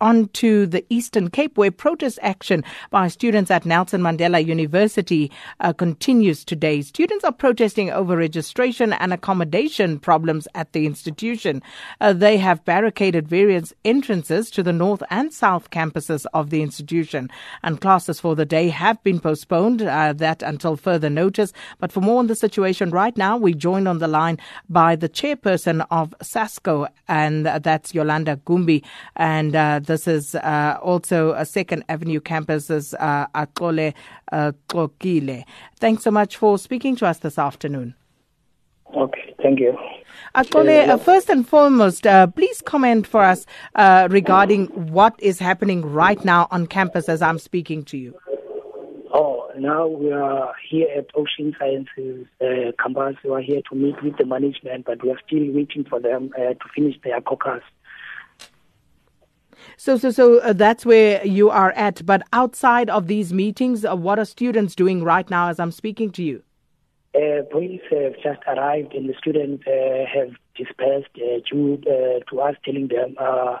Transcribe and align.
on 0.00 0.28
to 0.28 0.66
the 0.66 0.84
Eastern 0.88 1.30
Cape, 1.30 1.58
where 1.58 1.70
protest 1.70 2.18
action 2.22 2.64
by 2.90 3.08
students 3.08 3.50
at 3.50 3.66
Nelson 3.66 4.00
Mandela 4.00 4.44
University 4.44 5.30
uh, 5.60 5.72
continues 5.72 6.44
today. 6.44 6.82
Students 6.82 7.24
are 7.24 7.32
protesting 7.32 7.90
over 7.90 8.16
registration 8.16 8.92
and 8.92 9.12
accommodation 9.12 9.98
problems 9.98 10.46
at 10.54 10.72
the 10.72 10.86
institution. 10.86 11.62
Uh, 12.00 12.12
they 12.12 12.36
have 12.36 12.64
barricaded 12.64 13.28
various 13.28 13.72
entrances 13.84 14.50
to 14.50 14.62
the 14.62 14.72
north 14.72 15.02
and 15.10 15.32
south 15.32 15.70
campuses 15.70 16.26
of 16.32 16.50
the 16.50 16.62
institution, 16.62 17.28
and 17.62 17.80
classes 17.80 18.20
for 18.20 18.36
the 18.36 18.46
day 18.46 18.68
have 18.68 19.02
been 19.02 19.20
postponed, 19.20 19.82
uh, 19.82 20.12
that 20.12 20.42
until 20.42 20.76
further 20.76 21.10
notice. 21.10 21.52
But 21.78 21.92
for 21.92 22.00
more 22.00 22.18
on 22.18 22.26
the 22.26 22.34
situation 22.34 22.90
right 22.90 23.16
now, 23.16 23.36
we 23.36 23.54
join 23.54 23.86
on 23.86 23.98
the 23.98 24.08
line 24.08 24.38
by 24.68 24.96
the 24.96 25.08
chairperson 25.08 25.86
of 25.90 26.14
SASCO, 26.22 26.88
and 27.08 27.46
that's 27.46 27.94
Yolanda 27.94 28.36
Gumbi. 28.46 28.84
And 29.16 29.56
uh, 29.56 29.80
this 29.88 30.06
is 30.06 30.36
uh, 30.36 30.78
also 30.80 31.32
a 31.32 31.44
Second 31.44 31.84
Avenue 31.88 32.20
campus's 32.20 32.94
uh, 32.94 33.26
Axole 33.34 33.92
uh, 34.30 34.52
Xokile. 34.68 35.44
Thanks 35.80 36.04
so 36.04 36.12
much 36.12 36.36
for 36.36 36.58
speaking 36.58 36.94
to 36.96 37.06
us 37.06 37.18
this 37.18 37.38
afternoon. 37.38 37.94
Okay, 38.94 39.34
thank 39.42 39.58
you. 39.58 39.76
Axole, 40.34 40.88
uh, 40.88 40.96
first 40.98 41.28
and 41.28 41.46
foremost, 41.48 42.06
uh, 42.06 42.26
please 42.26 42.62
comment 42.62 43.06
for 43.06 43.24
us 43.24 43.46
uh, 43.74 44.08
regarding 44.10 44.66
what 44.92 45.14
is 45.18 45.38
happening 45.38 45.82
right 45.82 46.24
now 46.24 46.46
on 46.50 46.66
campus 46.66 47.08
as 47.08 47.20
I'm 47.22 47.38
speaking 47.38 47.82
to 47.86 47.98
you. 47.98 48.14
Oh, 49.12 49.50
now 49.58 49.86
we 49.86 50.12
are 50.12 50.52
here 50.70 50.88
at 50.96 51.06
Ocean 51.14 51.56
Sciences 51.58 52.26
uh, 52.42 52.72
campus. 52.82 53.16
We 53.24 53.30
are 53.30 53.40
here 53.40 53.62
to 53.70 53.74
meet 53.74 54.02
with 54.02 54.18
the 54.18 54.26
management, 54.26 54.84
but 54.84 55.02
we 55.02 55.10
are 55.10 55.20
still 55.26 55.50
waiting 55.50 55.84
for 55.88 55.98
them 55.98 56.30
uh, 56.36 56.52
to 56.52 56.66
finish 56.74 56.96
their 57.02 57.20
caucus. 57.22 57.62
So, 59.80 59.96
so, 59.96 60.10
so 60.10 60.38
uh, 60.40 60.54
that's 60.54 60.84
where 60.84 61.24
you 61.24 61.50
are 61.50 61.70
at. 61.70 62.04
But 62.04 62.22
outside 62.32 62.90
of 62.90 63.06
these 63.06 63.32
meetings, 63.32 63.84
uh, 63.84 63.94
what 63.94 64.18
are 64.18 64.24
students 64.24 64.74
doing 64.74 65.04
right 65.04 65.30
now 65.30 65.50
as 65.50 65.60
I'm 65.60 65.70
speaking 65.70 66.10
to 66.12 66.22
you? 66.24 66.42
Uh, 67.14 67.42
police 67.48 67.80
have 67.88 68.14
just 68.14 68.40
arrived 68.48 68.92
and 68.92 69.08
the 69.08 69.14
students 69.16 69.64
uh, 69.68 70.04
have 70.12 70.30
dispersed 70.56 71.10
uh, 71.16 71.38
due 71.48 71.80
uh, 71.86 72.18
to 72.28 72.40
us 72.40 72.56
telling 72.64 72.88
them 72.88 73.14
uh, 73.18 73.58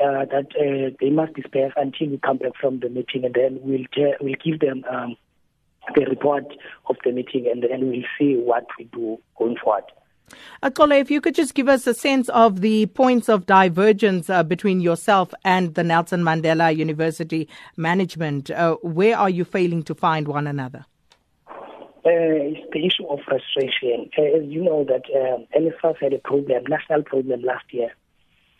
uh, 0.00 0.24
that 0.26 0.48
uh, 0.58 0.90
they 1.00 1.10
must 1.10 1.34
disperse 1.34 1.72
until 1.76 2.08
we 2.08 2.18
come 2.18 2.38
back 2.38 2.52
from 2.60 2.80
the 2.80 2.88
meeting 2.88 3.24
and 3.24 3.34
then 3.34 3.60
we'll, 3.62 3.86
te- 3.94 4.16
we'll 4.20 4.34
give 4.44 4.58
them 4.58 4.84
um, 4.90 5.16
the 5.94 6.04
report 6.06 6.52
of 6.88 6.96
the 7.04 7.12
meeting 7.12 7.46
and 7.48 7.62
then 7.62 7.88
we'll 7.88 8.02
see 8.18 8.34
what 8.34 8.66
we 8.76 8.86
do 8.86 9.16
going 9.38 9.56
forward. 9.62 9.84
Axole, 10.62 11.00
if 11.00 11.10
you 11.10 11.20
could 11.20 11.34
just 11.34 11.54
give 11.54 11.68
us 11.68 11.86
a 11.86 11.94
sense 11.94 12.28
of 12.30 12.60
the 12.60 12.86
points 12.86 13.28
of 13.28 13.46
divergence 13.46 14.28
uh, 14.28 14.42
between 14.42 14.80
yourself 14.80 15.32
and 15.44 15.74
the 15.74 15.84
Nelson 15.84 16.22
Mandela 16.22 16.74
University 16.74 17.48
management, 17.76 18.50
uh, 18.50 18.76
where 18.82 19.16
are 19.16 19.30
you 19.30 19.44
failing 19.44 19.82
to 19.84 19.94
find 19.94 20.28
one 20.28 20.46
another? 20.46 20.84
Uh, 22.08 22.54
it's 22.54 22.72
the 22.72 22.86
issue 22.86 23.06
of 23.08 23.18
frustration. 23.26 24.08
Uh, 24.16 24.38
as 24.38 24.44
you 24.46 24.62
know 24.62 24.84
that 24.84 25.02
um, 25.14 25.46
NSFAS 25.54 25.96
had 26.00 26.12
a 26.12 26.18
problem, 26.18 26.64
national 26.68 27.02
problem 27.02 27.42
last 27.42 27.64
year. 27.70 27.90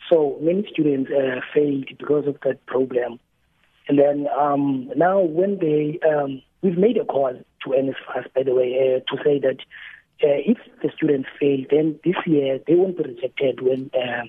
So 0.09 0.37
many 0.41 0.67
students 0.71 1.09
uh, 1.11 1.39
failed 1.53 1.87
because 1.97 2.27
of 2.27 2.37
that 2.43 2.63
problem. 2.65 3.19
And 3.87 3.97
then 3.97 4.27
um, 4.37 4.91
now 4.95 5.19
when 5.21 5.57
they, 5.57 5.99
um, 6.07 6.41
we've 6.61 6.77
made 6.77 6.97
a 6.97 7.05
call 7.05 7.33
to 7.33 7.69
NSFAS, 7.69 8.33
by 8.35 8.43
the 8.43 8.53
way, 8.53 8.75
uh, 8.77 9.15
to 9.15 9.23
say 9.23 9.39
that 9.39 9.57
uh, 10.23 10.39
if 10.45 10.57
the 10.81 10.89
students 10.95 11.29
fail, 11.39 11.59
then 11.69 11.99
this 12.03 12.15
year 12.25 12.59
they 12.67 12.75
won't 12.75 12.97
be 12.97 13.03
rejected 13.03 13.61
when 13.61 13.89
uh, 13.93 14.23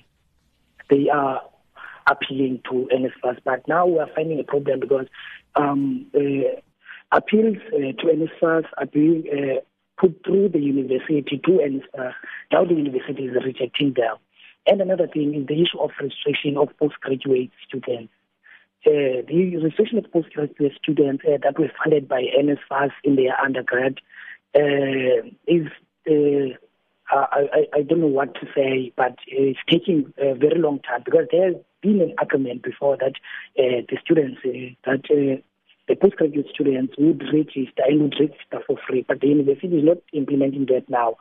they 0.88 1.08
are 1.08 1.42
appealing 2.10 2.60
to 2.70 2.88
NSFAS. 2.92 3.38
But 3.44 3.66
now 3.68 3.86
we 3.86 3.98
are 3.98 4.08
finding 4.14 4.40
a 4.40 4.44
problem 4.44 4.80
because 4.80 5.06
um, 5.56 6.06
uh, 6.14 6.60
appeals 7.12 7.56
uh, 7.68 7.92
to 8.00 8.06
NSFAS 8.06 8.64
are 8.78 8.86
being 8.86 9.24
uh, 9.32 9.60
put 9.98 10.22
through 10.24 10.50
the 10.50 10.60
university 10.60 11.40
to 11.44 11.50
NSFAS. 11.50 12.14
Now 12.52 12.64
the 12.64 12.74
university 12.74 13.24
is 13.24 13.36
rejecting 13.44 13.94
them. 13.94 14.16
And 14.66 14.80
another 14.80 15.06
thing 15.06 15.34
is 15.34 15.46
the 15.46 15.62
issue 15.62 15.80
of 15.80 15.90
registration 16.00 16.56
of 16.56 16.68
postgraduate 16.78 17.50
students. 17.66 18.12
Uh, 18.86 19.20
the 19.28 19.56
registration 19.62 19.98
of 19.98 20.10
postgraduate 20.12 20.72
students 20.80 21.22
uh, 21.26 21.36
that 21.42 21.58
were 21.58 21.70
funded 21.82 22.08
by 22.08 22.22
NSFAS 22.22 22.90
in 23.04 23.16
their 23.16 23.38
undergrad 23.40 23.98
is 24.54 25.66
uh, 26.08 26.56
I, 27.12 27.66
I 27.74 27.82
don't 27.82 28.00
know 28.00 28.06
what 28.06 28.34
to 28.36 28.46
say, 28.54 28.92
but 28.96 29.16
it's 29.26 29.58
taking 29.68 30.12
a 30.18 30.34
very 30.34 30.58
long 30.58 30.80
time 30.80 31.02
because 31.04 31.26
there's 31.30 31.56
been 31.82 32.00
an 32.00 32.14
argument 32.18 32.62
before 32.62 32.96
that 32.98 33.14
uh, 33.58 33.82
the 33.88 33.98
students 34.02 34.40
uh, 34.44 34.74
that 34.84 35.04
uh, 35.10 35.40
the 35.88 35.96
postgraduate 35.96 36.46
students 36.54 36.94
would 36.98 37.22
register 37.32 37.82
and 37.86 38.02
would 38.02 38.14
register 38.20 38.60
for 38.66 38.76
free, 38.86 39.04
but 39.08 39.20
the 39.20 39.26
university 39.26 39.78
is 39.78 39.84
not 39.84 39.98
implementing 40.12 40.66
that 40.66 40.88
now. 40.88 41.16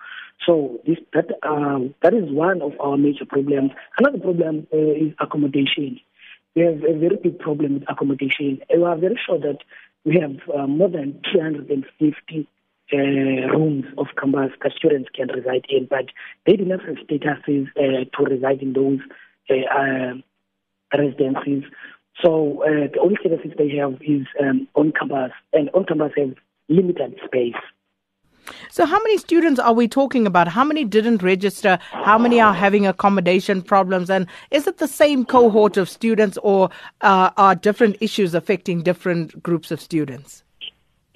So 0.45 0.79
this 0.85 0.97
that 1.13 1.27
um, 1.43 1.95
that 2.03 2.13
is 2.13 2.29
one 2.31 2.61
of 2.61 2.73
our 2.79 2.97
major 2.97 3.25
problems. 3.25 3.71
Another 3.97 4.19
problem 4.19 4.67
uh, 4.73 4.77
is 4.77 5.13
accommodation. 5.19 5.99
We 6.55 6.63
have 6.63 6.83
a 6.83 6.97
very 6.97 7.15
big 7.15 7.39
problem 7.39 7.75
with 7.75 7.83
accommodation. 7.89 8.61
We 8.75 8.83
are 8.83 8.97
very 8.97 9.19
sure 9.25 9.39
that 9.39 9.59
we 10.05 10.19
have 10.19 10.37
uh, 10.53 10.67
more 10.67 10.89
than 10.89 11.21
350 11.31 12.47
uh, 12.93 12.97
rooms 12.97 13.85
of 13.97 14.07
campus 14.19 14.51
that 14.61 14.71
students 14.75 15.09
can 15.13 15.27
reside 15.29 15.65
in, 15.69 15.85
but 15.85 16.05
they 16.45 16.55
do 16.55 16.65
not 16.65 16.81
have 16.85 16.95
statuses 16.95 17.67
uh, 17.77 18.05
to 18.17 18.23
reside 18.23 18.61
in 18.61 18.73
those 18.73 18.99
uh, 19.49 19.53
uh, 19.53 20.13
residences. 20.97 21.63
So 22.23 22.63
uh, 22.63 22.87
the 22.93 22.99
only 23.01 23.17
services 23.23 23.51
they 23.57 23.69
have 23.77 23.93
is 24.01 24.27
um, 24.41 24.67
on 24.75 24.91
campus, 24.91 25.31
and 25.53 25.69
on 25.73 25.85
campus 25.85 26.11
have 26.17 26.35
limited 26.67 27.15
space. 27.25 27.55
So, 28.69 28.85
how 28.85 28.97
many 28.97 29.17
students 29.17 29.59
are 29.59 29.73
we 29.73 29.87
talking 29.87 30.25
about? 30.25 30.47
How 30.47 30.63
many 30.63 30.83
didn't 30.83 31.21
register? 31.21 31.77
How 31.91 32.17
many 32.17 32.41
are 32.41 32.53
having 32.53 32.87
accommodation 32.87 33.61
problems? 33.61 34.09
And 34.09 34.27
is 34.51 34.67
it 34.67 34.77
the 34.77 34.87
same 34.87 35.25
cohort 35.25 35.77
of 35.77 35.89
students, 35.89 36.37
or 36.41 36.69
uh, 37.01 37.29
are 37.37 37.55
different 37.55 37.97
issues 38.01 38.33
affecting 38.33 38.81
different 38.81 39.41
groups 39.43 39.71
of 39.71 39.79
students? 39.79 40.43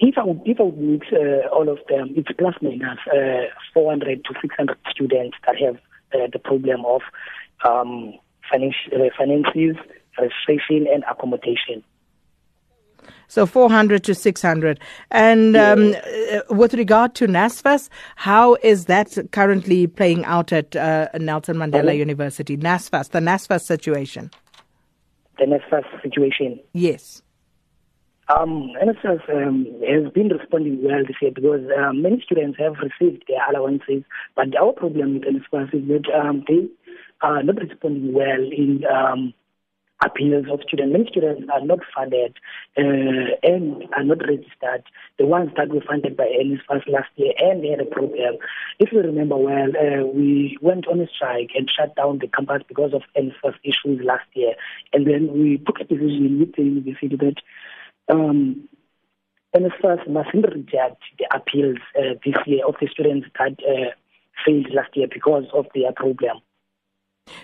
If 0.00 0.18
I 0.18 0.24
would, 0.24 0.40
if 0.44 0.60
I 0.60 0.64
would 0.64 0.78
mix 0.78 1.06
uh, 1.12 1.48
all 1.52 1.68
of 1.68 1.78
them, 1.88 2.12
it's 2.16 2.28
plus 2.36 2.54
minus 2.60 2.98
uh, 3.12 3.46
400 3.72 4.24
to 4.24 4.34
600 4.40 4.76
students 4.90 5.36
that 5.46 5.56
have 5.56 5.76
uh, 6.14 6.26
the 6.32 6.38
problem 6.38 6.84
of 6.84 7.02
um, 7.64 8.14
uh, 8.52 8.58
finances, 9.18 9.76
registration, 10.18 10.86
and 10.92 11.04
accommodation. 11.10 11.82
So 13.28 13.46
400 13.46 14.04
to 14.04 14.14
600. 14.14 14.80
And 15.10 15.56
um, 15.56 15.94
uh, 16.32 16.40
with 16.50 16.74
regard 16.74 17.14
to 17.16 17.26
NSFAS, 17.26 17.88
how 18.16 18.54
is 18.62 18.86
that 18.86 19.16
currently 19.32 19.86
playing 19.86 20.24
out 20.24 20.52
at 20.52 20.76
uh, 20.76 21.08
Nelson 21.18 21.56
Mandela? 21.56 21.96
University? 21.96 22.56
NSFAS, 22.56 23.10
the 23.10 23.20
NSFAS 23.20 23.62
situation. 23.62 24.30
The 25.38 25.46
NSFAS 25.46 26.02
situation. 26.02 26.60
Yes. 26.74 27.23
Um, 28.28 28.72
NSFAS 28.82 29.28
um, 29.28 29.66
has 29.86 30.10
been 30.12 30.28
responding 30.28 30.82
well 30.82 31.02
this 31.06 31.16
year 31.20 31.30
because 31.34 31.60
um, 31.76 32.00
many 32.00 32.22
students 32.24 32.58
have 32.58 32.74
received 32.80 33.24
their 33.28 33.40
allowances, 33.50 34.02
but 34.34 34.56
our 34.56 34.72
problem 34.72 35.14
with 35.14 35.24
NSFAS 35.24 35.74
is 35.74 35.88
that 35.88 36.14
um, 36.14 36.42
they 36.48 36.68
are 37.20 37.42
not 37.42 37.56
responding 37.56 38.14
well 38.14 38.40
in 38.40 38.82
um, 38.86 39.34
appeals 40.04 40.46
of 40.50 40.60
students. 40.66 40.92
Many 40.92 41.06
students 41.10 41.48
are 41.52 41.64
not 41.64 41.80
funded 41.94 42.36
uh, 42.76 43.36
and 43.42 43.84
are 43.94 44.04
not 44.04 44.18
registered. 44.26 44.84
The 45.18 45.26
ones 45.26 45.50
that 45.56 45.68
were 45.68 45.82
funded 45.86 46.16
by 46.16 46.24
NSFAS 46.24 46.88
last 46.88 47.10
year 47.16 47.32
and 47.38 47.62
they 47.62 47.68
had 47.68 47.80
a 47.80 47.84
problem. 47.84 48.36
If 48.78 48.92
you 48.92 49.00
remember 49.00 49.36
well, 49.36 49.68
uh, 49.76 50.06
we 50.06 50.58
went 50.60 50.86
on 50.88 51.00
a 51.00 51.06
strike 51.06 51.50
and 51.54 51.70
shut 51.70 51.94
down 51.96 52.18
the 52.18 52.28
campus 52.28 52.62
because 52.68 52.92
of 52.92 53.02
NSFAS 53.16 53.54
issues 53.64 54.00
last 54.04 54.26
year. 54.34 54.54
And 54.92 55.06
then 55.06 55.32
we 55.32 55.58
took 55.58 55.80
a 55.80 55.84
decision 55.84 56.38
with 56.40 56.56
the 56.56 56.62
university 56.62 57.16
that 57.16 57.36
um, 58.08 58.68
NSFAS 59.54 60.08
mustn't 60.08 60.46
reject 60.52 61.02
the 61.18 61.26
appeals 61.34 61.78
uh, 61.96 62.14
this 62.24 62.34
year 62.46 62.66
of 62.66 62.74
the 62.80 62.88
students 62.88 63.28
that 63.38 63.52
uh, 63.62 63.90
failed 64.44 64.70
last 64.72 64.96
year 64.96 65.06
because 65.12 65.44
of 65.52 65.66
their 65.74 65.92
problem. 65.92 66.40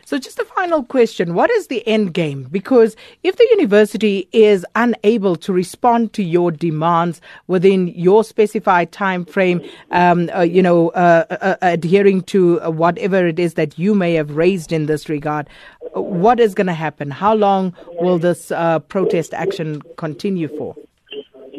So, 0.05 0.19
just 0.19 0.39
a 0.39 0.45
final 0.45 0.83
question 0.83 1.35
What 1.35 1.51
is 1.51 1.69
the 1.69 1.87
end 1.87 2.13
game? 2.13 2.47
Because 2.51 2.97
if 3.23 3.37
the 3.37 3.47
university 3.51 4.29
is 4.33 4.67
unable 4.75 5.37
to 5.37 5.53
respond 5.53 6.13
to 6.15 6.23
your 6.23 6.51
demands 6.51 7.21
within 7.47 7.89
your 7.89 8.23
specified 8.23 8.93
time 8.93 9.25
frame, 9.25 9.63
um, 9.91 10.29
uh, 10.35 10.43
you 10.43 10.63
know, 10.63 10.91
uh, 10.91 11.25
uh, 11.31 11.35
uh 11.41 11.57
adhering 11.63 12.23
to 12.23 12.59
whatever 12.71 13.27
it 13.27 13.39
is 13.39 13.55
that 13.55 13.79
you 13.79 13.95
may 13.95 14.13
have 14.15 14.37
raised 14.37 14.71
in 14.71 14.85
this 14.85 15.09
regard, 15.09 15.49
what 15.93 16.41
is 16.41 16.55
going 16.55 16.67
to 16.67 16.73
happen? 16.73 17.11
How 17.11 17.35
long 17.35 17.75
will 18.01 18.19
this 18.19 18.51
uh, 18.51 18.79
protest 18.81 19.35
action 19.35 19.83
continue 19.97 20.49
for? 20.49 20.77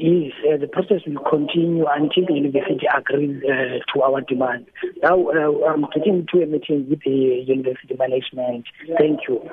Is 0.02 0.34
uh, 0.52 0.58
the 0.58 0.68
process 0.68 1.02
will 1.06 1.22
continue 1.30 1.86
until 1.86 2.26
the 2.26 2.34
university 2.34 2.88
agrees 2.96 3.42
uh, 3.44 3.78
to 3.94 4.02
our 4.02 4.22
demand. 4.22 4.66
Now, 5.04 5.30
uh, 5.30 5.68
I'm 5.68 5.86
getting 5.94 6.26
to 6.34 6.42
a 6.42 6.46
meeting 6.48 6.90
with 6.90 7.02
the 7.06 7.44
university 7.46 7.96
management. 7.96 8.66
Thank 8.98 9.20
you. 9.28 9.48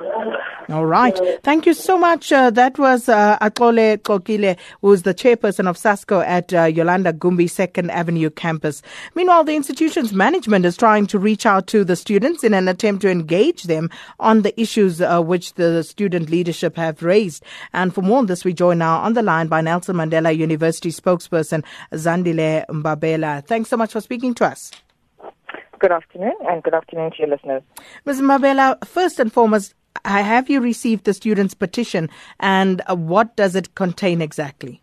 All 0.71 0.87
right. 0.87 1.19
Thank 1.43 1.67
you 1.67 1.75
so 1.75 1.99
much. 1.99 2.33
Uh, 2.33 2.51
that 2.51 2.79
was 2.79 3.09
uh, 3.09 3.39
Axole 3.41 3.99
Xokile, 3.99 4.57
who's 4.81 5.03
the 5.03 5.15
chairperson 5.15 5.69
of 5.69 5.77
SASCO 5.77 6.25
at 6.25 6.55
uh, 6.55 6.65
Yolanda 6.65 7.13
Gumbi 7.13 7.45
2nd 7.45 7.91
Avenue 7.91 8.31
campus. 8.31 8.83
Meanwhile, 9.15 9.45
the 9.45 9.55
institution's 9.55 10.13
management 10.13 10.65
is 10.65 10.77
trying 10.77 11.07
to 11.09 11.19
reach 11.19 11.45
out 11.45 11.67
to 11.69 11.85
the 11.85 11.97
students 11.97 12.43
in 12.43 12.55
an 12.55 12.69
attempt 12.69 13.03
to 13.03 13.11
engage 13.11 13.65
them 13.65 13.91
on 14.19 14.43
the 14.43 14.59
issues 14.59 15.03
uh, 15.03 15.21
which 15.21 15.55
the 15.55 15.83
student 15.83 16.31
leadership 16.31 16.77
have 16.77 17.03
raised. 17.03 17.45
And 17.75 17.95
for 17.95 18.01
more 18.01 18.19
on 18.19 18.27
this, 18.27 18.45
we 18.45 18.55
join 18.55 18.79
now 18.79 19.01
on 19.01 19.13
the 19.13 19.23
line 19.23 19.49
by 19.49 19.61
Nelson 19.61 19.97
Mandela 19.97 20.38
University 20.39 20.91
spokesperson 20.91 21.65
Zandile 21.93 22.65
Mbabela. 22.67 23.45
Thanks 23.47 23.69
so 23.69 23.77
much 23.77 23.93
for 23.93 24.01
speaking 24.01 24.35
to 24.35 24.47
us. 24.47 24.71
Good 25.79 25.93
afternoon, 25.93 26.35
and 26.49 26.63
good 26.63 26.75
afternoon 26.75 27.13
to 27.13 27.17
your 27.19 27.29
listeners. 27.29 27.63
Ms. 28.05 28.21
Mbabela, 28.21 28.85
first 28.85 29.21
and 29.21 29.33
foremost, 29.33 29.75
have 30.05 30.51
you 30.51 30.61
received 30.61 31.05
the 31.05 31.15
students' 31.15 31.55
petition, 31.55 32.09
and 32.41 32.83
what 32.89 33.37
does 33.37 33.55
it 33.55 33.75
contain 33.75 34.21
exactly? 34.21 34.83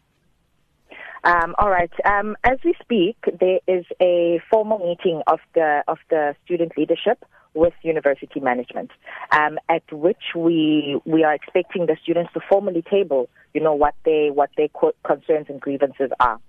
Um, 1.26 1.56
all 1.58 1.70
right. 1.70 1.92
Um, 2.06 2.38
as 2.44 2.60
we 2.64 2.76
speak, 2.82 3.18
there 3.40 3.60
is 3.68 3.84
a 4.00 4.40
formal 4.50 4.78
meeting 4.80 5.24
of 5.28 5.40
the 5.56 5.84
of 5.88 5.98
the 6.10 6.36
student 6.46 6.78
leadership 6.78 7.26
with 7.56 7.74
university 7.82 8.40
management, 8.40 8.92
um, 9.32 9.58
at 9.70 9.84
which 9.92 10.36
we 10.36 11.00
we 11.06 11.24
are 11.24 11.34
expecting 11.34 11.86
the 11.86 11.98
students 12.04 12.32
to 12.34 12.42
formally 12.48 12.84
table, 12.84 13.30
you 13.54 13.62
know, 13.62 13.74
what 13.74 13.96
they 14.04 14.30
what 14.32 14.50
their 14.58 14.68
concerns 15.04 15.48
and 15.50 15.60
grievances 15.60 16.12
are. 16.20 16.40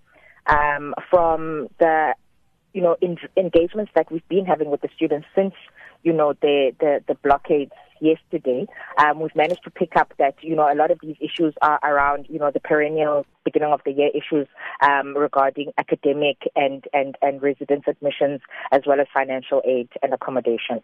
Um, 0.48 0.94
from 1.10 1.68
the 1.78 2.14
you 2.72 2.82
know 2.82 2.96
in, 3.00 3.16
engagements 3.36 3.92
that 3.94 4.10
we've 4.12 4.28
been 4.28 4.44
having 4.44 4.70
with 4.70 4.82
the 4.82 4.88
students 4.94 5.26
since 5.34 5.54
you 6.02 6.12
know 6.12 6.34
the 6.42 6.72
the, 6.78 7.02
the 7.08 7.14
blockades 7.14 7.72
yesterday, 8.00 8.66
um, 8.98 9.20
we've 9.20 9.34
managed 9.34 9.64
to 9.64 9.70
pick 9.70 9.96
up 9.96 10.12
that 10.18 10.34
you 10.42 10.54
know 10.54 10.70
a 10.70 10.74
lot 10.74 10.90
of 10.90 10.98
these 11.02 11.16
issues 11.20 11.54
are 11.62 11.78
around 11.82 12.26
you 12.28 12.38
know 12.38 12.50
the 12.50 12.60
perennial 12.60 13.26
beginning 13.44 13.72
of 13.72 13.80
the 13.84 13.92
year 13.92 14.10
issues 14.14 14.46
um, 14.82 15.16
regarding 15.16 15.72
academic 15.78 16.36
and 16.54 16.84
and 16.92 17.16
and 17.22 17.42
residence 17.42 17.84
admissions 17.86 18.40
as 18.72 18.82
well 18.86 19.00
as 19.00 19.06
financial 19.14 19.62
aid 19.64 19.88
and 20.02 20.12
accommodation. 20.12 20.82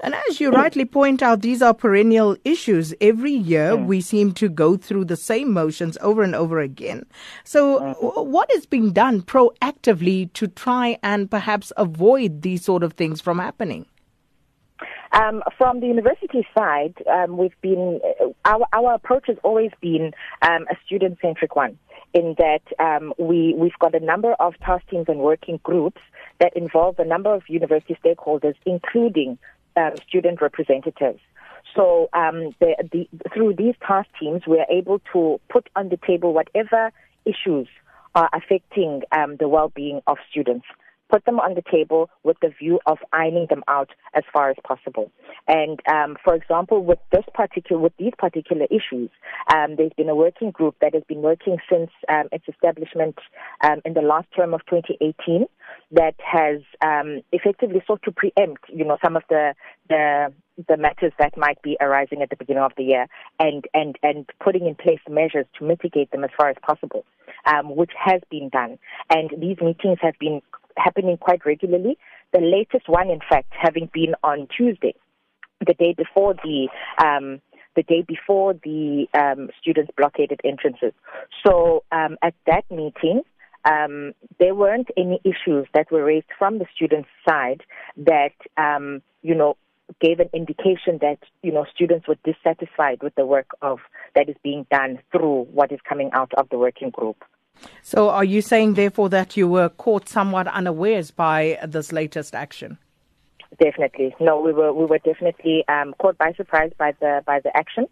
And 0.00 0.14
as 0.28 0.40
you 0.40 0.50
rightly 0.50 0.84
point 0.84 1.22
out, 1.22 1.40
these 1.40 1.62
are 1.62 1.74
perennial 1.74 2.36
issues. 2.44 2.94
Every 3.00 3.32
year 3.32 3.72
mm. 3.72 3.86
we 3.86 4.00
seem 4.00 4.32
to 4.34 4.48
go 4.48 4.76
through 4.76 5.06
the 5.06 5.16
same 5.16 5.52
motions 5.52 5.96
over 6.00 6.22
and 6.22 6.34
over 6.34 6.60
again. 6.60 7.06
So, 7.44 7.80
mm-hmm. 7.80 8.30
what 8.30 8.52
is 8.52 8.66
being 8.66 8.92
done 8.92 9.22
proactively 9.22 10.32
to 10.34 10.48
try 10.48 10.98
and 11.02 11.30
perhaps 11.30 11.72
avoid 11.76 12.42
these 12.42 12.64
sort 12.64 12.82
of 12.82 12.92
things 12.92 13.20
from 13.20 13.38
happening? 13.38 13.86
Um, 15.12 15.42
from 15.58 15.80
the 15.80 15.86
university 15.86 16.46
side, 16.56 16.94
um, 17.06 17.36
we've 17.36 17.60
been 17.60 18.00
uh, 18.20 18.28
our 18.46 18.66
our 18.72 18.94
approach 18.94 19.24
has 19.26 19.36
always 19.44 19.70
been 19.80 20.12
um, 20.40 20.66
a 20.70 20.76
student 20.86 21.18
centric 21.20 21.54
one. 21.54 21.78
In 22.14 22.34
that 22.38 22.62
um, 22.78 23.12
we 23.18 23.54
we've 23.56 23.78
got 23.78 23.94
a 23.94 24.00
number 24.00 24.32
of 24.34 24.58
task 24.60 24.86
teams 24.88 25.06
and 25.08 25.20
working 25.20 25.60
groups 25.62 26.00
that 26.40 26.56
involve 26.56 26.98
a 26.98 27.04
number 27.04 27.32
of 27.34 27.42
university 27.48 27.96
stakeholders, 28.02 28.54
including 28.64 29.38
um, 29.76 29.92
student 30.08 30.40
representatives. 30.40 31.20
So 31.76 32.08
um, 32.14 32.54
the, 32.60 32.74
the, 32.90 33.08
through 33.34 33.54
these 33.56 33.74
task 33.86 34.08
teams, 34.18 34.46
we 34.46 34.58
are 34.58 34.66
able 34.70 35.00
to 35.12 35.40
put 35.48 35.68
on 35.76 35.90
the 35.90 35.98
table 36.06 36.34
whatever 36.34 36.90
issues 37.24 37.68
are 38.14 38.28
affecting 38.32 39.02
the 39.38 39.48
well-being 39.48 40.02
of 40.06 40.18
students 40.30 40.66
put 41.12 41.24
them 41.26 41.38
on 41.38 41.54
the 41.54 41.62
table 41.70 42.08
with 42.22 42.38
the 42.40 42.48
view 42.48 42.80
of 42.86 42.98
ironing 43.12 43.46
them 43.50 43.62
out 43.68 43.90
as 44.14 44.24
far 44.32 44.50
as 44.50 44.56
possible. 44.64 45.10
And 45.46 45.78
um, 45.86 46.16
for 46.24 46.34
example, 46.34 46.82
with 46.84 46.98
this 47.12 47.24
particular, 47.34 47.80
with 47.80 47.92
these 47.98 48.12
particular 48.18 48.66
issues, 48.70 49.10
um, 49.54 49.76
there's 49.76 49.92
been 49.96 50.08
a 50.08 50.16
working 50.16 50.50
group 50.50 50.76
that 50.80 50.94
has 50.94 51.02
been 51.08 51.20
working 51.20 51.58
since 51.70 51.90
um, 52.08 52.28
its 52.32 52.44
establishment 52.48 53.16
um, 53.62 53.80
in 53.84 53.94
the 53.94 54.00
last 54.00 54.28
term 54.34 54.54
of 54.54 54.60
2018 54.70 55.46
that 55.92 56.14
has 56.18 56.60
um, 56.82 57.20
effectively 57.32 57.82
sought 57.86 58.02
to 58.04 58.12
preempt, 58.12 58.64
you 58.68 58.84
know, 58.84 58.96
some 59.04 59.16
of 59.16 59.22
the 59.28 59.54
the 59.88 60.32
the 60.68 60.76
matters 60.76 61.12
that 61.18 61.36
might 61.36 61.60
be 61.62 61.76
arising 61.80 62.22
at 62.22 62.30
the 62.30 62.36
beginning 62.36 62.62
of 62.62 62.72
the 62.76 62.84
year 62.84 63.06
and, 63.38 63.64
and, 63.72 63.98
and 64.02 64.26
putting 64.38 64.66
in 64.66 64.74
place 64.74 65.00
measures 65.08 65.46
to 65.58 65.64
mitigate 65.64 66.10
them 66.10 66.24
as 66.24 66.30
far 66.36 66.50
as 66.50 66.56
possible, 66.62 67.04
um, 67.46 67.74
which 67.74 67.92
has 67.98 68.20
been 68.30 68.50
done. 68.50 68.78
And 69.08 69.30
these 69.38 69.56
meetings 69.62 69.98
have 70.02 70.14
been 70.20 70.42
happening 70.76 71.16
quite 71.16 71.44
regularly. 71.44 71.98
The 72.32 72.40
latest 72.40 72.88
one, 72.88 73.10
in 73.10 73.20
fact, 73.28 73.52
having 73.52 73.90
been 73.92 74.14
on 74.22 74.48
Tuesday, 74.56 74.94
the 75.66 75.74
day 75.74 75.94
before 75.96 76.34
the 76.34 76.68
um, 77.02 77.40
the 77.74 77.82
day 77.82 78.02
before 78.06 78.54
the 78.64 79.06
um, 79.14 79.48
students 79.60 79.90
blockaded 79.96 80.40
entrances. 80.44 80.92
So 81.46 81.84
um, 81.90 82.18
at 82.22 82.34
that 82.46 82.70
meeting, 82.70 83.22
um, 83.64 84.12
there 84.38 84.54
weren't 84.54 84.88
any 84.96 85.20
issues 85.24 85.66
that 85.72 85.90
were 85.90 86.04
raised 86.04 86.26
from 86.38 86.58
the 86.58 86.66
students' 86.74 87.08
side 87.26 87.62
that 87.96 88.34
um, 88.56 89.02
you 89.22 89.34
know 89.34 89.56
gave 90.00 90.20
an 90.20 90.30
indication 90.32 90.98
that 91.00 91.18
you 91.42 91.52
know 91.52 91.66
students 91.74 92.08
were 92.08 92.16
dissatisfied 92.24 93.02
with 93.02 93.14
the 93.14 93.26
work 93.26 93.48
of 93.60 93.78
that 94.14 94.28
is 94.28 94.36
being 94.42 94.66
done 94.70 94.98
through 95.10 95.44
what 95.52 95.70
is 95.72 95.80
coming 95.88 96.10
out 96.12 96.32
of 96.36 96.48
the 96.50 96.58
working 96.58 96.90
group. 96.90 97.24
So, 97.82 98.08
are 98.10 98.24
you 98.24 98.40
saying, 98.42 98.74
therefore, 98.74 99.08
that 99.10 99.36
you 99.36 99.48
were 99.48 99.68
caught 99.68 100.08
somewhat 100.08 100.46
unawares 100.46 101.10
by 101.10 101.58
this 101.66 101.92
latest 101.92 102.34
action? 102.34 102.78
Definitely, 103.60 104.14
no. 104.18 104.40
We 104.40 104.52
were 104.52 104.72
we 104.72 104.86
were 104.86 104.98
definitely 104.98 105.64
um, 105.68 105.94
caught 106.00 106.16
by 106.16 106.32
surprise 106.32 106.72
by 106.78 106.92
the 107.00 107.22
by 107.26 107.40
the 107.40 107.54
action, 107.54 107.86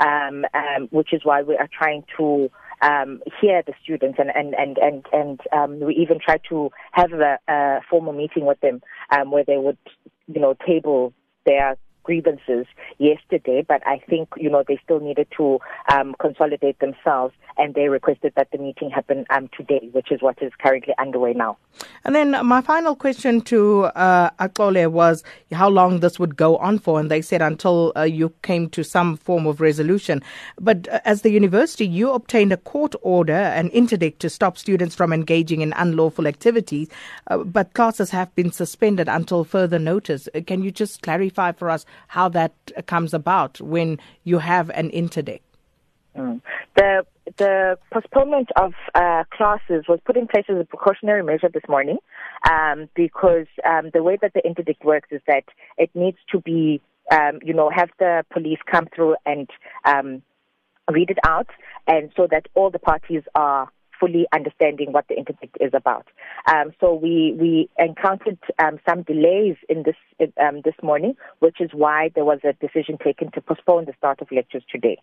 um, 0.00 0.46
um, 0.54 0.88
which 0.90 1.12
is 1.12 1.20
why 1.22 1.42
we 1.42 1.54
are 1.56 1.68
trying 1.70 2.04
to 2.16 2.50
um, 2.80 3.20
hear 3.40 3.62
the 3.66 3.74
students 3.82 4.18
and 4.18 4.30
and 4.34 4.54
and 4.54 4.78
and, 4.78 5.06
and 5.12 5.40
um, 5.52 5.80
we 5.80 5.94
even 5.96 6.18
tried 6.18 6.40
to 6.48 6.70
have 6.92 7.12
a, 7.12 7.38
a 7.46 7.80
formal 7.90 8.14
meeting 8.14 8.46
with 8.46 8.60
them 8.60 8.80
um, 9.10 9.30
where 9.30 9.44
they 9.44 9.58
would 9.58 9.76
you 10.28 10.40
know 10.40 10.56
table 10.66 11.12
their 11.44 11.76
grievances 12.02 12.66
yesterday, 12.98 13.64
but 13.66 13.86
I 13.86 13.98
think, 14.08 14.28
you 14.36 14.50
know, 14.50 14.64
they 14.66 14.78
still 14.84 15.00
needed 15.00 15.28
to 15.36 15.58
um, 15.92 16.14
consolidate 16.20 16.78
themselves 16.78 17.34
and 17.58 17.74
they 17.74 17.88
requested 17.88 18.32
that 18.36 18.48
the 18.50 18.58
meeting 18.58 18.90
happen 18.90 19.26
um, 19.30 19.48
today, 19.56 19.88
which 19.92 20.10
is 20.10 20.22
what 20.22 20.42
is 20.42 20.52
currently 20.60 20.94
underway 20.98 21.32
now. 21.32 21.58
And 22.04 22.14
then 22.14 22.30
my 22.44 22.60
final 22.60 22.94
question 22.94 23.40
to 23.42 23.84
uh, 23.84 24.30
Axole 24.38 24.90
was 24.90 25.22
how 25.52 25.68
long 25.68 26.00
this 26.00 26.18
would 26.18 26.36
go 26.36 26.56
on 26.58 26.78
for, 26.78 26.98
and 26.98 27.10
they 27.10 27.22
said 27.22 27.42
until 27.42 27.92
uh, 27.96 28.02
you 28.02 28.32
came 28.42 28.68
to 28.70 28.82
some 28.82 29.16
form 29.16 29.46
of 29.46 29.60
resolution. 29.60 30.22
But 30.60 30.88
uh, 30.88 31.00
as 31.04 31.22
the 31.22 31.30
university, 31.30 31.86
you 31.86 32.12
obtained 32.12 32.52
a 32.52 32.56
court 32.56 32.94
order, 33.02 33.32
an 33.32 33.68
interdict 33.68 34.20
to 34.20 34.30
stop 34.30 34.58
students 34.58 34.94
from 34.94 35.12
engaging 35.12 35.60
in 35.60 35.72
unlawful 35.76 36.26
activities, 36.26 36.88
uh, 37.28 37.38
but 37.38 37.74
classes 37.74 38.10
have 38.10 38.34
been 38.34 38.52
suspended 38.52 39.08
until 39.08 39.44
further 39.44 39.78
notice. 39.78 40.28
Uh, 40.34 40.40
can 40.46 40.62
you 40.62 40.70
just 40.70 41.02
clarify 41.02 41.52
for 41.52 41.70
us 41.70 41.86
how 42.08 42.28
that 42.30 42.52
comes 42.86 43.14
about 43.14 43.60
when 43.60 43.98
you 44.24 44.38
have 44.38 44.70
an 44.70 44.90
interdict? 44.90 45.44
Mm. 46.16 46.40
The 46.76 47.06
the 47.38 47.78
postponement 47.92 48.48
of 48.56 48.72
uh, 48.94 49.24
classes 49.32 49.84
was 49.88 50.00
put 50.04 50.16
in 50.16 50.26
place 50.26 50.44
as 50.48 50.56
a 50.58 50.64
precautionary 50.64 51.22
measure 51.22 51.48
this 51.52 51.62
morning 51.68 51.98
um, 52.50 52.88
because 52.94 53.46
um, 53.64 53.90
the 53.94 54.02
way 54.02 54.18
that 54.20 54.32
the 54.34 54.44
interdict 54.44 54.84
works 54.84 55.08
is 55.10 55.20
that 55.26 55.44
it 55.78 55.90
needs 55.94 56.18
to 56.32 56.40
be, 56.40 56.80
um, 57.10 57.38
you 57.42 57.54
know, 57.54 57.70
have 57.70 57.90
the 57.98 58.24
police 58.32 58.58
come 58.70 58.88
through 58.94 59.14
and 59.24 59.48
um, 59.84 60.22
read 60.90 61.10
it 61.10 61.18
out, 61.24 61.48
and 61.86 62.10
so 62.16 62.26
that 62.30 62.46
all 62.54 62.70
the 62.70 62.78
parties 62.78 63.22
are 63.34 63.70
fully 64.02 64.26
understanding 64.32 64.90
what 64.90 65.06
the 65.08 65.16
interdict 65.16 65.56
is 65.60 65.70
about. 65.72 66.06
Um, 66.52 66.72
so 66.80 66.92
we 66.92 67.36
we 67.38 67.70
encountered 67.78 68.38
um, 68.58 68.80
some 68.88 69.02
delays 69.02 69.56
in 69.68 69.84
this 69.84 70.28
um, 70.40 70.62
this 70.64 70.74
morning, 70.82 71.14
which 71.38 71.60
is 71.60 71.70
why 71.72 72.10
there 72.16 72.24
was 72.24 72.40
a 72.42 72.52
decision 72.54 72.98
taken 72.98 73.30
to 73.32 73.40
postpone 73.40 73.84
the 73.84 73.94
start 73.96 74.20
of 74.20 74.32
lectures 74.32 74.64
today. 74.68 74.98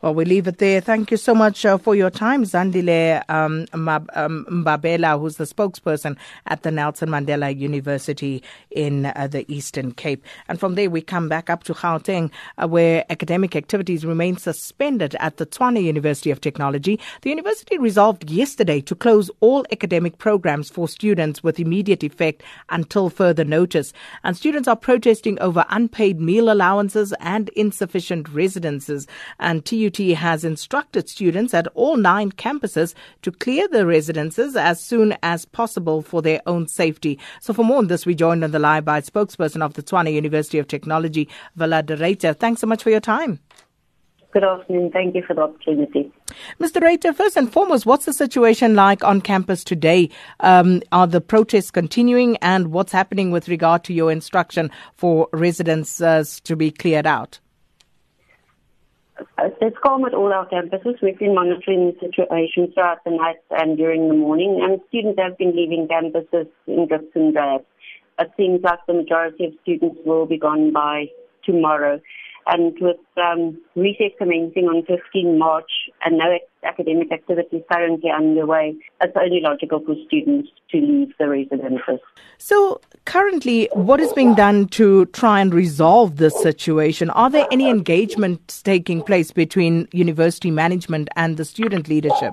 Well, 0.00 0.14
we 0.14 0.24
leave 0.24 0.46
it 0.46 0.58
there. 0.58 0.80
Thank 0.80 1.10
you 1.10 1.16
so 1.16 1.34
much 1.34 1.66
uh, 1.66 1.76
for 1.76 1.94
your 1.94 2.08
time, 2.08 2.44
Zandile 2.44 3.22
um, 3.28 3.66
um, 3.72 4.46
Mbabela, 4.48 5.20
who's 5.20 5.36
the 5.36 5.44
spokesperson 5.44 6.16
at 6.46 6.62
the 6.62 6.70
Nelson 6.70 7.10
Mandela 7.10 7.54
University 7.54 8.42
in 8.70 9.06
uh, 9.06 9.28
the 9.30 9.44
Eastern 9.52 9.92
Cape. 9.92 10.24
And 10.48 10.58
from 10.58 10.76
there, 10.76 10.88
we 10.88 11.02
come 11.02 11.28
back 11.28 11.50
up 11.50 11.64
to 11.64 11.74
Gauteng, 11.74 12.30
uh, 12.56 12.68
where 12.68 13.04
academic 13.10 13.56
activities 13.56 14.06
remain 14.06 14.36
suspended 14.36 15.16
at 15.16 15.36
the 15.36 15.44
Tshwane 15.46 15.82
University 15.82 16.30
of 16.30 16.40
Technology. 16.40 17.00
The 17.22 17.30
university 17.30 17.76
resolved 17.76 18.30
yesterday 18.30 18.80
to 18.82 18.94
close 18.94 19.30
all 19.40 19.66
academic 19.72 20.18
programs 20.18 20.70
for 20.70 20.88
students 20.88 21.42
with 21.42 21.60
immediate 21.60 22.04
effect 22.04 22.42
until 22.70 23.10
further 23.10 23.44
notice. 23.44 23.92
And 24.22 24.36
students 24.36 24.68
are 24.68 24.76
protesting 24.76 25.38
over 25.40 25.66
unpaid 25.70 26.20
meal 26.20 26.50
allowances 26.50 27.12
and 27.20 27.48
insufficient 27.50 28.28
residences. 28.28 29.06
And 29.40 29.57
and 29.58 29.64
TUT 29.64 30.16
has 30.16 30.44
instructed 30.44 31.08
students 31.08 31.52
at 31.52 31.66
all 31.74 31.96
nine 31.96 32.30
campuses 32.30 32.94
to 33.22 33.32
clear 33.32 33.66
their 33.66 33.86
residences 33.86 34.54
as 34.54 34.80
soon 34.80 35.16
as 35.22 35.44
possible 35.44 36.00
for 36.00 36.22
their 36.22 36.40
own 36.46 36.68
safety. 36.68 37.18
So 37.40 37.52
for 37.52 37.64
more 37.64 37.78
on 37.78 37.88
this, 37.88 38.06
we 38.06 38.14
joined 38.14 38.44
on 38.44 38.52
the 38.52 38.60
line 38.60 38.84
by 38.84 39.00
spokesperson 39.00 39.62
of 39.62 39.74
the 39.74 39.82
Tshwane 39.82 40.12
University 40.12 40.58
of 40.58 40.68
Technology, 40.68 41.28
Willa 41.56 41.82
de 41.82 41.96
Ruyter. 41.96 42.36
Thanks 42.36 42.60
so 42.60 42.68
much 42.68 42.84
for 42.84 42.90
your 42.90 43.00
time. 43.00 43.40
Good 44.30 44.44
afternoon. 44.44 44.92
Thank 44.92 45.16
you 45.16 45.22
for 45.26 45.34
the 45.34 45.40
opportunity. 45.42 46.12
Mr. 46.60 46.80
Ruyter, 46.80 47.16
first 47.16 47.36
and 47.36 47.52
foremost, 47.52 47.86
what's 47.86 48.04
the 48.04 48.12
situation 48.12 48.76
like 48.76 49.02
on 49.02 49.20
campus 49.20 49.64
today? 49.64 50.10
Um, 50.40 50.82
are 50.92 51.06
the 51.08 51.20
protests 51.20 51.72
continuing 51.72 52.36
and 52.36 52.70
what's 52.70 52.92
happening 52.92 53.32
with 53.32 53.48
regard 53.48 53.82
to 53.84 53.92
your 53.92 54.12
instruction 54.12 54.70
for 54.94 55.28
residents 55.32 56.00
uh, 56.00 56.22
to 56.44 56.54
be 56.54 56.70
cleared 56.70 57.06
out? 57.06 57.40
It's 59.38 59.76
calm 59.82 60.04
at 60.04 60.14
all 60.14 60.32
our 60.32 60.48
campuses. 60.48 61.02
We've 61.02 61.18
been 61.18 61.34
monitoring 61.34 61.92
the 61.92 62.06
situation 62.06 62.72
throughout 62.72 63.02
the 63.04 63.10
night 63.10 63.36
and 63.50 63.76
during 63.76 64.08
the 64.08 64.14
morning, 64.14 64.60
and 64.62 64.80
students 64.88 65.20
have 65.20 65.36
been 65.38 65.56
leaving 65.56 65.88
campuses 65.88 66.48
in 66.66 66.86
drips 66.86 67.14
and 67.14 67.32
drabs. 67.32 67.64
It 68.20 68.30
seems 68.36 68.62
like 68.62 68.80
the 68.86 68.94
majority 68.94 69.46
of 69.46 69.52
students 69.62 69.98
will 70.04 70.26
be 70.26 70.38
gone 70.38 70.72
by 70.72 71.06
tomorrow. 71.44 72.00
And 72.46 72.74
with 72.80 72.96
um, 73.16 73.60
recess 73.76 74.12
commencing 74.16 74.64
on 74.64 74.84
15 74.86 75.38
March 75.38 75.70
and 76.04 76.16
no 76.16 76.38
academic 76.64 77.12
activities 77.12 77.62
currently 77.70 78.10
underway, 78.10 78.74
it's 79.02 79.16
only 79.16 79.40
logical 79.42 79.80
for 79.80 79.94
students 80.06 80.48
to 80.70 80.78
leave 80.78 81.12
the 81.18 81.28
residences. 81.28 82.00
So, 82.38 82.80
currently, 83.04 83.68
what 83.72 84.00
is 84.00 84.12
being 84.12 84.34
done 84.34 84.68
to 84.68 85.06
try 85.06 85.40
and 85.40 85.52
resolve 85.52 86.16
this 86.16 86.40
situation? 86.40 87.10
Are 87.10 87.28
there 87.28 87.46
any 87.50 87.68
engagements 87.68 88.62
taking 88.62 89.02
place 89.02 89.30
between 89.30 89.88
university 89.92 90.50
management 90.50 91.08
and 91.16 91.36
the 91.36 91.44
student 91.44 91.88
leadership? 91.88 92.32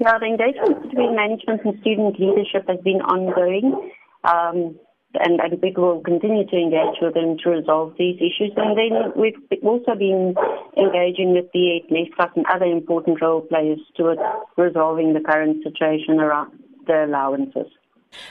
Yeah, 0.00 0.18
the 0.18 0.26
engagement 0.26 0.82
between 0.82 1.14
management 1.14 1.60
and 1.64 1.78
student 1.80 2.18
leadership 2.18 2.66
has 2.68 2.80
been 2.80 3.02
ongoing. 3.02 3.90
Um, 4.24 4.78
and, 5.14 5.40
and 5.40 5.60
we 5.60 5.72
will 5.76 6.00
continue 6.00 6.46
to 6.46 6.56
engage 6.56 7.00
with 7.02 7.14
them 7.14 7.36
to 7.42 7.50
resolve 7.50 7.94
these 7.98 8.16
issues. 8.16 8.52
And 8.56 8.78
then 8.78 9.12
we've 9.16 9.64
also 9.64 9.94
been 9.94 10.34
engaging 10.76 11.34
with 11.34 11.50
the 11.52 11.80
NSFAS 11.90 12.36
and 12.36 12.46
other 12.46 12.66
important 12.66 13.20
role 13.20 13.40
players 13.40 13.80
towards 13.96 14.20
resolving 14.56 15.12
the 15.12 15.20
current 15.20 15.64
situation 15.64 16.20
around 16.20 16.52
the 16.86 17.06
allowances. 17.06 17.66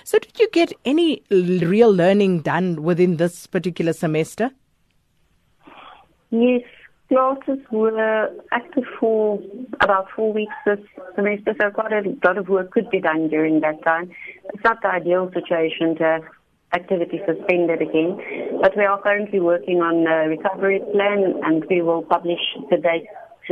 So, 0.03 0.19
did 0.19 0.38
you 0.39 0.50
get 0.51 0.74
any 0.83 1.24
real 1.31 1.93
learning 1.93 2.41
done 2.41 2.83
within 2.83 3.15
this 3.15 3.48
particular 3.48 3.93
semester? 3.93 4.51
Yes, 6.31 6.63
classes 7.07 7.59
were 7.71 8.29
active 8.51 8.83
for 9.00 9.39
about 9.81 10.07
four 10.15 10.33
weeks 10.33 10.53
this 10.65 10.79
semester, 11.15 11.55
so 11.59 11.71
quite 11.71 11.93
a 11.93 12.03
lot 12.25 12.38
of 12.38 12.50
work 12.50 12.71
could 12.71 12.89
be 12.89 13.00
done 13.00 13.29
during 13.29 13.62
that 13.62 13.81
time. 13.83 14.12
It's 14.53 14.63
not 14.63 14.81
the 14.81 14.89
ideal 14.89 15.31
situation 15.33 15.95
to 15.98 16.03
have 16.03 16.24
activity 16.73 17.21
suspended 17.25 17.81
again. 17.81 18.19
But 18.61 18.75
we 18.77 18.83
are 18.83 19.01
currently 19.01 19.39
working 19.39 19.81
on 19.81 20.07
a 20.07 20.29
recovery 20.29 20.81
plan 20.91 21.41
and 21.43 21.65
we 21.69 21.81
will 21.81 22.03
publish 22.03 22.41
the 22.69 22.77
dates 22.77 23.07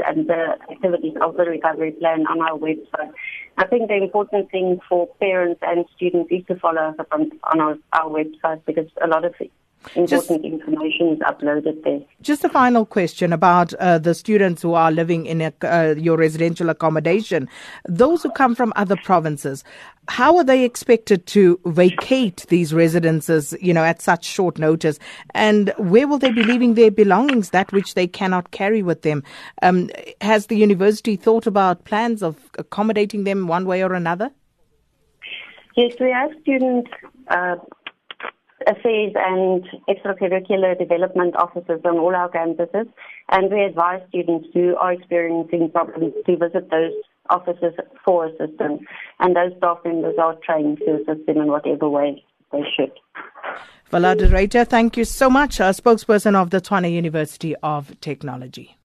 and 0.06 0.28
the 0.28 0.58
activities 0.72 1.14
of 1.22 1.38
the 1.38 1.46
recovery 1.46 1.92
plan 1.92 2.26
on 2.28 2.42
our 2.42 2.58
website. 2.58 3.12
I 3.58 3.66
think 3.66 3.88
the 3.88 3.96
important 3.96 4.52
thing 4.52 4.80
for 4.88 5.08
parents 5.20 5.60
and 5.64 5.86
students 5.96 6.32
is 6.32 6.46
to 6.48 6.56
follow 6.58 6.82
us 6.82 6.96
up 7.00 7.08
on, 7.12 7.32
on 7.44 7.60
our, 7.60 7.76
our 7.94 8.10
website 8.10 8.62
because 8.66 8.88
a 9.04 9.08
lot 9.08 9.26
of 9.26 9.34
important 9.96 10.10
just, 10.10 10.32
information 10.32 11.10
is 11.10 11.20
uploaded 11.20 11.84
there. 11.84 12.02
Just 12.22 12.44
a 12.44 12.50
final 12.50 12.86
question 12.86 13.32
about 13.34 13.74
uh, 13.76 13.98
the 13.98 14.14
students 14.14 14.62
who 14.62 14.74
are 14.74 14.92
living 14.92 15.26
in 15.26 15.42
a, 15.42 15.54
uh, 15.64 15.96
your 15.98 16.18
residential 16.18 16.70
accommodation. 16.70 17.48
Those 17.88 18.24
who 18.24 18.32
come 18.32 18.56
from 18.56 18.74
other 18.76 18.98
provinces, 19.04 19.64
how 20.08 20.38
are 20.38 20.44
they 20.44 20.64
expected 20.64 21.26
to 21.28 21.60
vacate 21.66 22.46
these 22.50 22.74
residences, 22.74 23.56
you 23.62 23.74
know, 23.74 23.84
at 23.84 24.02
such 24.02 24.26
short 24.26 24.58
notice? 24.58 25.00
And 25.32 25.74
where 25.78 26.08
will 26.08 26.20
they 26.20 26.32
be 26.32 26.44
leaving 26.44 26.74
their 26.74 26.92
belongings, 26.92 27.52
that 27.52 27.72
which 27.72 27.94
they 27.94 28.08
cannot 28.08 28.52
carry 28.52 28.82
with 28.82 29.02
them? 29.04 29.24
Um, 29.62 29.90
has 30.22 30.48
the 30.48 30.58
university 30.58 31.16
thought 31.16 31.48
about 31.48 31.86
plans 31.86 32.24
of 32.24 32.38
accommodating 32.58 33.24
them 33.24 33.48
one 33.48 33.66
way 33.66 33.84
or 33.84 33.94
another? 33.94 34.32
Yes, 35.76 35.94
we 36.00 36.10
have 36.10 36.32
students 36.42 36.90
uh, 37.28 37.56
Uh, 38.68 38.72
affairs 38.72 39.14
and 39.16 39.66
extracurricular 39.90 40.78
development 40.78 41.36
officers 41.36 41.82
on 41.86 41.98
all 41.98 42.16
our 42.16 42.30
campuses, 42.30 42.88
and 43.30 43.52
we 43.52 43.64
advise 43.64 44.02
students 44.10 44.48
who 44.54 44.76
are 44.78 44.94
experiencing 44.94 45.70
problems 45.72 46.14
to 46.26 46.38
visit 46.38 46.70
those 46.70 46.94
offices 47.30 47.74
for 48.06 48.26
assistance, 48.28 48.82
and 49.20 49.36
those 49.36 49.52
staff 49.58 49.80
members 49.86 50.16
are 50.22 50.36
trained 50.46 50.78
to 50.80 50.96
assist 50.96 51.26
them 51.26 51.38
in 51.38 51.48
whatever 51.48 51.90
way 51.90 52.24
they 52.52 52.64
should. 52.76 52.92
Willa 53.92 54.16
de 54.16 54.66
thank 54.66 54.98
you 54.98 55.06
so 55.06 55.30
much, 55.30 55.60
a 55.60 55.64
spokesperson 55.64 56.36
of 56.36 56.50
the 56.50 56.62
Tshwane 56.62 56.92
University 56.92 57.56
of 57.64 58.00
Technology. 58.02 58.77